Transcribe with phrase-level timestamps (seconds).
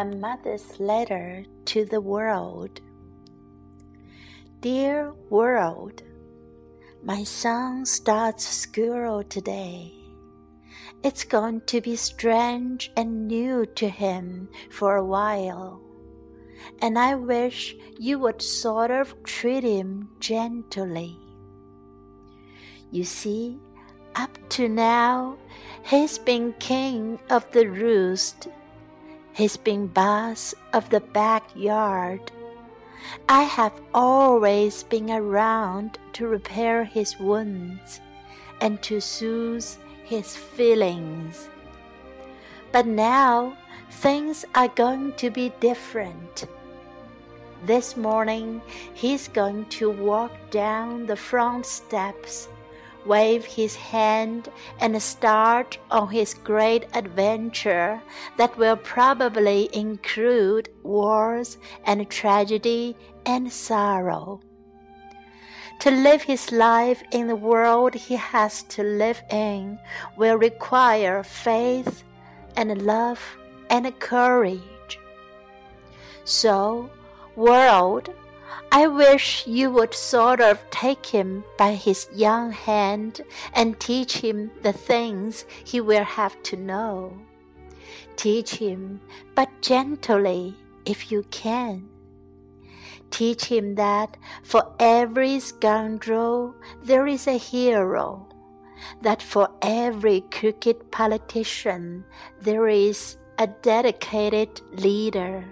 [0.00, 2.80] A Mother's Letter to the World.
[4.62, 6.02] Dear world,
[7.04, 9.92] my son starts school today.
[11.04, 15.82] It's going to be strange and new to him for a while,
[16.80, 21.18] and I wish you would sort of treat him gently.
[22.90, 23.58] You see,
[24.14, 25.36] up to now,
[25.82, 28.48] he's been king of the roost
[29.32, 32.32] He's been boss of the backyard.
[33.28, 38.00] I have always been around to repair his wounds
[38.60, 39.66] and to soothe
[40.04, 41.48] his feelings.
[42.72, 43.56] But now
[43.90, 46.46] things are going to be different.
[47.64, 48.60] This morning
[48.94, 52.48] he's going to walk down the front steps
[53.06, 54.48] wave his hand
[54.80, 58.00] and start on his great adventure
[58.36, 64.40] that will probably include wars and tragedy and sorrow.
[65.80, 69.78] To live his life in the world he has to live in
[70.16, 72.04] will require faith
[72.56, 73.20] and love
[73.70, 74.98] and courage.
[76.24, 76.90] So,
[77.34, 78.10] world,
[78.72, 83.20] I wish you would sort of take him by his young hand
[83.52, 87.18] and teach him the things he will have to know.
[88.16, 89.00] Teach him,
[89.34, 91.88] but gently if you can.
[93.10, 98.28] Teach him that for every scoundrel there is a hero,
[99.02, 102.04] that for every crooked politician
[102.40, 105.44] there is a dedicated leader,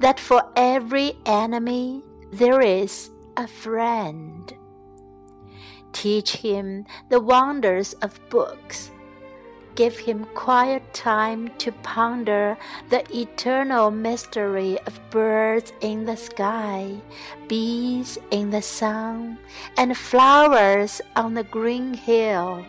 [0.00, 4.52] that for every enemy there is a friend.
[5.92, 8.90] Teach him the wonders of books.
[9.74, 12.56] Give him quiet time to ponder
[12.88, 16.96] the eternal mystery of birds in the sky,
[17.46, 19.38] bees in the sun,
[19.76, 22.64] and flowers on the green hill.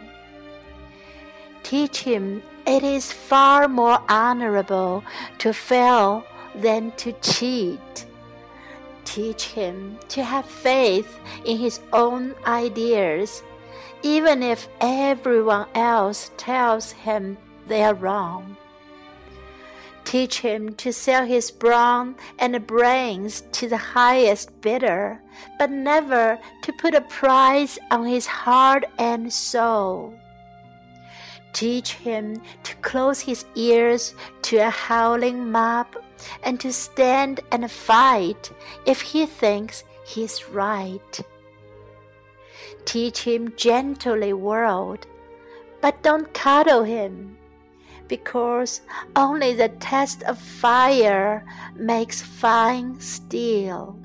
[1.64, 5.04] Teach him it is far more honorable
[5.38, 6.26] to fail
[6.62, 8.08] than to cheat
[9.08, 13.42] teach him to have faith in his own ideas,
[14.04, 17.38] even if everyone else tells him
[17.68, 18.58] they are wrong.
[20.04, 25.20] Teach him to sell his brawn and brains to the highest bidder,
[25.58, 30.14] but never to put a price on his heart and soul.
[31.54, 34.14] Teach him to close his ears
[34.44, 35.88] to a howling mob
[36.44, 38.52] and to stand and fight
[38.86, 41.22] if he thinks he's right.
[42.86, 45.06] Teach him gently, world,
[45.82, 47.38] but don't cuddle him,
[48.08, 48.82] because
[49.16, 51.46] only the test of fire
[51.76, 54.00] makes fine steel.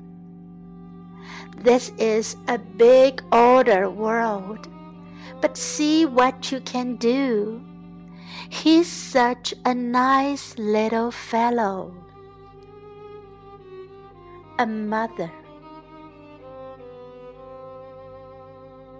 [1.57, 4.67] This is a big order world,
[5.39, 7.63] but see what you can do.
[8.49, 12.02] He's such a nice little fellow
[14.63, 15.42] a mother.